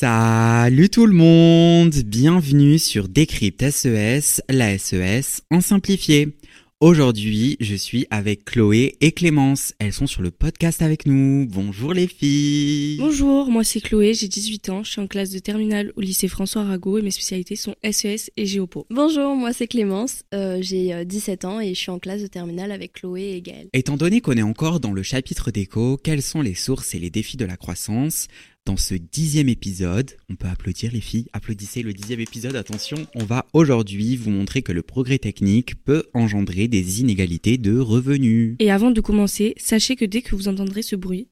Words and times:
Salut 0.00 0.90
tout 0.90 1.06
le 1.06 1.12
monde, 1.12 1.92
bienvenue 2.06 2.78
sur 2.78 3.08
Décrypte 3.08 3.68
SES, 3.68 4.40
la 4.48 4.78
SES 4.78 5.42
en 5.50 5.60
simplifié. 5.60 6.36
Aujourd'hui, 6.80 7.56
je 7.58 7.74
suis 7.74 8.06
avec 8.08 8.44
Chloé 8.44 8.96
et 9.00 9.10
Clémence. 9.10 9.74
Elles 9.80 9.92
sont 9.92 10.06
sur 10.06 10.22
le 10.22 10.30
podcast 10.30 10.80
avec 10.82 11.06
nous. 11.06 11.48
Bonjour 11.50 11.92
les 11.92 12.06
filles. 12.06 12.98
Bonjour, 12.98 13.50
moi 13.50 13.64
c'est 13.64 13.80
Chloé, 13.80 14.14
j'ai 14.14 14.28
18 14.28 14.68
ans, 14.68 14.84
je 14.84 14.92
suis 14.92 15.00
en 15.00 15.08
classe 15.08 15.30
de 15.30 15.40
terminale 15.40 15.92
au 15.96 16.00
lycée 16.00 16.28
François 16.28 16.62
Arago 16.62 16.98
et 16.98 17.02
mes 17.02 17.10
spécialités 17.10 17.56
sont 17.56 17.74
SES 17.82 18.30
et 18.36 18.46
Géopo. 18.46 18.86
Bonjour, 18.90 19.34
moi 19.34 19.52
c'est 19.52 19.66
Clémence, 19.66 20.22
euh, 20.32 20.58
j'ai 20.60 20.94
euh, 20.94 21.02
17 21.02 21.44
ans 21.44 21.58
et 21.58 21.74
je 21.74 21.80
suis 21.80 21.90
en 21.90 21.98
classe 21.98 22.22
de 22.22 22.28
terminale 22.28 22.70
avec 22.70 22.92
Chloé 22.92 23.32
et 23.32 23.42
Gaëlle. 23.42 23.66
Étant 23.72 23.96
donné 23.96 24.20
qu'on 24.20 24.36
est 24.36 24.42
encore 24.42 24.78
dans 24.78 24.92
le 24.92 25.02
chapitre 25.02 25.50
d'écho, 25.50 25.96
quelles 25.96 26.22
sont 26.22 26.40
les 26.40 26.54
sources 26.54 26.94
et 26.94 27.00
les 27.00 27.10
défis 27.10 27.36
de 27.36 27.44
la 27.44 27.56
croissance? 27.56 28.28
Dans 28.68 28.76
ce 28.76 28.92
dixième 28.92 29.48
épisode, 29.48 30.10
on 30.28 30.34
peut 30.34 30.46
applaudir 30.46 30.92
les 30.92 31.00
filles, 31.00 31.24
applaudissez 31.32 31.82
le 31.82 31.94
dixième 31.94 32.20
épisode, 32.20 32.54
attention, 32.54 32.98
on 33.14 33.24
va 33.24 33.46
aujourd'hui 33.54 34.14
vous 34.14 34.28
montrer 34.28 34.60
que 34.60 34.72
le 34.72 34.82
progrès 34.82 35.16
technique 35.16 35.82
peut 35.84 36.04
engendrer 36.12 36.68
des 36.68 37.00
inégalités 37.00 37.56
de 37.56 37.78
revenus. 37.78 38.56
Et 38.58 38.70
avant 38.70 38.90
de 38.90 39.00
commencer, 39.00 39.54
sachez 39.56 39.96
que 39.96 40.04
dès 40.04 40.20
que 40.20 40.36
vous 40.36 40.48
entendrez 40.48 40.82
ce 40.82 40.96
bruit, 40.96 41.28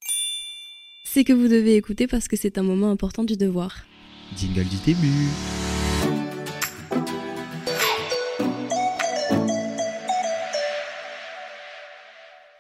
C'est 1.05 1.25
que 1.25 1.35
vous 1.35 1.47
devez 1.47 1.77
écouter 1.77 2.07
parce 2.07 2.27
que 2.27 2.37
c'est 2.37 2.57
un 2.57 2.63
moment 2.63 2.91
important 2.91 3.23
du 3.23 3.37
devoir. 3.37 3.85
Jingle 4.39 4.65
du 4.65 4.77
début. 4.87 5.29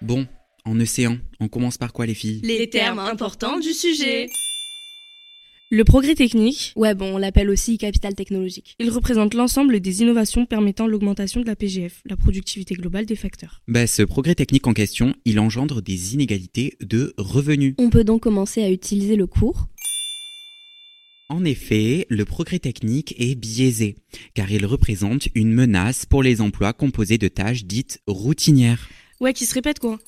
Bon, 0.03 0.27
en 0.67 0.79
océan, 0.79 1.17
on 1.41 1.49
commence 1.49 1.79
par 1.79 1.95
quoi 1.95 2.05
les 2.05 2.15
filles? 2.15 2.41
Les 2.45 2.69
termes 2.69 2.99
importants 2.99 3.59
du 3.59 3.73
sujet. 3.73 4.29
Le 5.71 5.83
progrès 5.83 6.15
technique, 6.15 6.73
Ouais, 6.77 6.95
bon, 6.95 7.15
on 7.17 7.19
l'appelle 7.19 7.51
aussi 7.51 7.77
capital 7.77 8.15
technologique. 8.15 8.77
il 8.79 8.89
représente 8.91 9.35
l'ensemble 9.35 9.81
des 9.81 10.01
innovations 10.03 10.47
permettant 10.47 10.87
l'augmentation 10.87 11.41
de 11.41 11.47
la 11.47 11.57
PGF, 11.57 12.03
la 12.05 12.17
productivité 12.17 12.75
globale 12.75 13.05
des 13.05 13.17
facteurs. 13.17 13.63
Bah, 13.67 13.87
ce 13.89 14.03
progrès 14.03 14.37
technique 14.37 14.67
en 14.69 14.75
question, 14.75 15.15
il 15.25 15.41
engendre 15.41 15.83
des 15.83 16.15
inégalités 16.15 16.77
de 16.81 17.15
revenus. 17.19 17.75
On 17.79 17.91
peut 17.91 18.05
donc 18.05 18.23
commencer 18.23 18.63
à 18.63 18.71
utiliser 18.71 19.17
le 19.17 19.27
cours. 19.27 19.67
En 21.29 21.45
effet, 21.45 22.07
le 22.09 22.25
progrès 22.25 22.61
technique 22.61 23.17
est 23.19 23.35
biaisé, 23.35 23.97
car 24.35 24.53
il 24.53 24.65
représente 24.65 25.27
une 25.35 25.53
menace 25.53 26.07
pour 26.07 26.23
les 26.23 26.41
emplois 26.41 26.73
composés 26.73 27.19
de 27.19 27.27
tâches 27.27 27.65
dites 27.65 28.01
routinières. 28.07 28.89
Ouais, 29.21 29.33
qui 29.33 29.47
se 29.47 29.55
répète 29.55 29.81
quoi. 29.81 29.99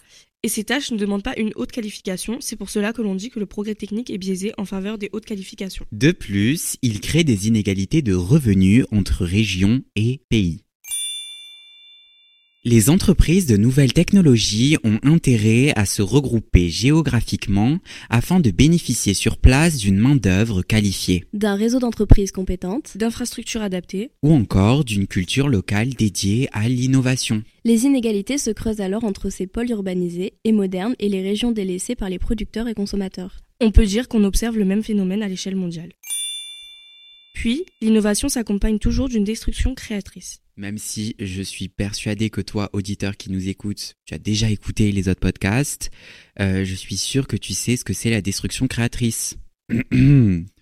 Et 0.44 0.49
ces 0.49 0.62
tâches 0.62 0.93
ne 0.93 0.97
demandent 0.97 1.25
pas 1.25 1.37
une 1.37 1.50
haute 1.56 1.72
qualification, 1.72 2.37
c'est 2.41 2.54
pour 2.54 2.71
cela 2.71 2.93
que 2.93 3.03
l'on 3.03 3.16
dit 3.16 3.28
que 3.28 3.41
le 3.41 3.47
progrès 3.47 3.75
technique 3.75 4.09
est 4.09 4.19
biaisé 4.19 4.53
en 4.56 4.65
faveur 4.65 4.97
des 4.97 5.10
hautes 5.12 5.25
qualifications. 5.25 5.84
De 5.91 6.12
plus, 6.12 6.76
il 6.81 7.00
crée 7.00 7.25
des 7.25 7.49
inégalités 7.49 8.03
de 8.03 8.15
revenus 8.15 8.84
entre 8.93 9.25
régions 9.25 9.82
et 9.97 10.22
pays. 10.28 10.62
Les 12.71 12.91
entreprises 12.91 13.47
de 13.47 13.56
nouvelles 13.56 13.95
technologies 13.95 14.77
ont 14.84 14.99
intérêt 15.03 15.73
à 15.75 15.87
se 15.87 16.03
regrouper 16.03 16.69
géographiquement 16.69 17.79
afin 18.11 18.41
de 18.41 18.51
bénéficier 18.51 19.15
sur 19.15 19.39
place 19.39 19.79
d'une 19.79 19.97
main-d'œuvre 19.97 20.61
qualifiée, 20.61 21.25
D'un 21.33 21.55
réseau 21.55 21.79
d'entreprises 21.79 22.31
compétentes. 22.31 22.99
D'infrastructures 22.99 23.62
adaptées, 23.62 24.11
ou 24.23 24.34
encore 24.34 24.84
d'une 24.84 25.06
culture 25.06 25.49
locale 25.49 25.95
dédiée 25.95 26.51
à 26.53 26.69
l'innovation. 26.69 27.43
Les 27.65 27.84
inégalités 27.84 28.37
se 28.37 28.51
creusent 28.51 28.83
alors 28.83 29.05
entre 29.05 29.31
ces 29.31 29.47
pôles 29.47 29.71
urbanisés 29.71 30.35
et 30.45 30.53
modernes 30.53 30.95
et 30.99 31.09
les 31.09 31.23
régions 31.23 31.53
délaissées 31.53 31.97
par 31.97 32.11
les 32.11 32.19
producteurs 32.19 32.69
et 32.69 32.75
consommateurs. 32.75 33.39
on 33.61 33.71
peut 33.71 33.87
dire 33.87 34.09
qu'on 34.09 34.25
observe 34.25 34.59
le 34.59 34.67
même 34.67 34.83
phénomène 34.83 35.23
à 35.23 35.29
l'échelle 35.29 35.56
mondiale. 35.56 35.93
Puis, 37.38 37.65
l'innovation 37.81 38.28
s'accompagne 38.28 38.81
toujours 38.81 39.09
d'une 39.09 39.22
destruction 39.22 39.76
créatrice. 39.76 40.41
Même 40.56 40.76
si 40.76 41.15
je 41.21 41.41
suis 41.41 41.69
persuadé 41.69 42.31
que 42.31 42.41
toi, 42.41 42.69
auditeur 42.72 43.16
qui 43.16 43.31
nous 43.31 43.49
écoute, 43.49 43.94
tu 44.06 44.15
as 44.15 44.19
déjà 44.19 44.50
écouté 44.50 44.91
les 44.91 45.09
autres 45.09 45.21
podcasts, 45.21 45.93
euh, 46.41 46.65
je 46.65 46.75
suis 46.75 46.97
sûr 46.97 47.28
que 47.28 47.37
tu 47.37 47.53
sais 47.53 47.76
ce 47.76 47.84
que 47.84 47.93
c'est 47.93 48.10
la 48.10 48.22
destruction 48.22 48.66
créatrice. 48.66 49.37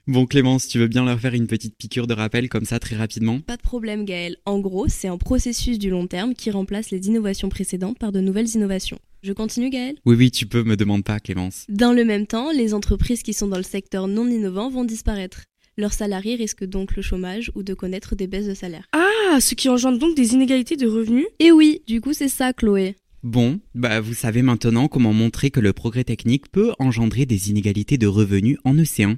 bon 0.07 0.27
Clémence, 0.27 0.69
tu 0.69 0.79
veux 0.79 0.87
bien 0.87 1.07
leur 1.07 1.19
faire 1.19 1.33
une 1.33 1.47
petite 1.47 1.79
piqûre 1.79 2.07
de 2.07 2.13
rappel 2.13 2.51
comme 2.51 2.67
ça 2.67 2.79
très 2.79 2.97
rapidement? 2.97 3.41
Pas 3.41 3.57
de 3.57 3.63
problème 3.63 4.05
Gaël. 4.05 4.37
En 4.45 4.59
gros, 4.59 4.87
c'est 4.87 5.09
un 5.09 5.17
processus 5.17 5.79
du 5.79 5.89
long 5.89 6.07
terme 6.07 6.35
qui 6.35 6.51
remplace 6.51 6.91
les 6.91 7.07
innovations 7.07 7.49
précédentes 7.49 7.99
par 7.99 8.13
de 8.13 8.21
nouvelles 8.21 8.51
innovations. 8.51 8.99
Je 9.23 9.33
continue 9.33 9.71
Gaël? 9.71 9.97
Oui 10.05 10.15
oui, 10.15 10.31
tu 10.31 10.45
peux, 10.45 10.63
me 10.63 10.77
demande 10.77 11.05
pas 11.05 11.21
Clémence. 11.21 11.65
Dans 11.71 11.95
le 11.95 12.05
même 12.05 12.27
temps, 12.27 12.53
les 12.53 12.75
entreprises 12.75 13.23
qui 13.23 13.33
sont 13.33 13.49
dans 13.49 13.57
le 13.57 13.63
secteur 13.63 14.09
non 14.09 14.29
innovant 14.29 14.69
vont 14.69 14.85
disparaître. 14.85 15.45
Leurs 15.79 15.93
salariés 15.93 16.37
risquent 16.37 16.65
donc 16.65 16.97
le 16.97 17.03
chômage 17.03 17.53
ou 17.55 17.63
de 17.63 17.75
connaître 17.75 18.15
des 18.15 18.27
baisses 18.27 18.47
de 18.47 18.55
salaire. 18.55 18.89
Ah, 18.93 19.41
ce 19.41 19.55
qui 19.55 19.69
engendre 19.69 19.99
donc 19.99 20.17
des 20.17 20.33
inégalités 20.33 20.77
de 20.77 20.87
revenus 20.87 21.27
Et 21.39 21.53
oui, 21.53 21.83
du 21.87 22.01
coup 22.01 22.15
c'est 22.15 22.29
ça 22.29 22.55
Chloé. 22.55 22.97
Bon, 23.23 23.61
bah 23.75 24.01
vous 24.01 24.15
savez 24.15 24.41
maintenant 24.41 24.89
comment 24.89 25.13
montrer 25.13 25.51
que 25.51 25.61
le 25.61 25.75
progrès 25.75 26.05
technique 26.05 26.51
peut 26.51 26.73
engendrer 26.79 27.27
des 27.27 27.51
inégalités 27.51 27.99
de 27.99 28.07
revenus 28.07 28.57
en 28.65 28.79
océan. 28.79 29.17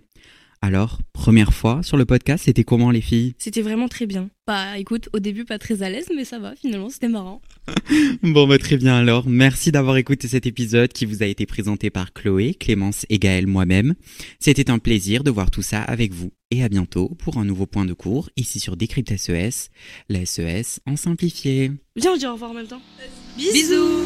Alors, 0.60 0.98
première 1.12 1.54
fois 1.54 1.82
sur 1.82 1.96
le 1.96 2.04
podcast, 2.04 2.44
c'était 2.46 2.64
comment 2.64 2.90
les 2.90 3.00
filles? 3.00 3.34
C'était 3.38 3.62
vraiment 3.62 3.86
très 3.88 4.06
bien. 4.06 4.28
Bah 4.46 4.76
écoute, 4.78 5.08
au 5.12 5.20
début 5.20 5.44
pas 5.44 5.58
très 5.58 5.82
à 5.82 5.90
l'aise, 5.90 6.08
mais 6.14 6.24
ça 6.24 6.38
va, 6.38 6.56
finalement 6.56 6.90
c'était 6.90 7.08
marrant. 7.08 7.40
Bon 8.22 8.46
bah 8.48 8.58
très 8.58 8.76
bien 8.76 8.96
alors, 8.96 9.28
merci 9.28 9.70
d'avoir 9.70 9.96
écouté 9.98 10.26
cet 10.26 10.46
épisode 10.46 10.92
qui 10.92 11.06
vous 11.06 11.22
a 11.22 11.26
été 11.26 11.46
présenté 11.46 11.90
par 11.90 12.12
Chloé, 12.12 12.54
Clémence 12.54 13.06
et 13.08 13.18
Gaël 13.18 13.46
moi-même. 13.46 13.94
C'était 14.40 14.70
un 14.70 14.78
plaisir 14.78 15.22
de 15.22 15.30
voir 15.30 15.50
tout 15.50 15.62
ça 15.62 15.82
avec 15.82 16.12
vous. 16.12 16.32
Et 16.50 16.64
à 16.64 16.68
bientôt 16.68 17.10
pour 17.18 17.36
un 17.36 17.44
nouveau 17.44 17.66
point 17.66 17.84
de 17.84 17.92
cours 17.92 18.30
ici 18.36 18.58
sur 18.58 18.76
Décrypte 18.76 19.16
SES, 19.16 19.68
la 20.08 20.24
SES 20.24 20.80
en 20.86 20.96
simplifié. 20.96 21.70
Viens, 21.94 22.12
on 22.14 22.16
dit 22.16 22.26
au 22.26 22.32
revoir 22.32 22.50
en 22.50 22.54
même 22.54 22.66
temps. 22.66 22.80
Bisous 23.36 23.97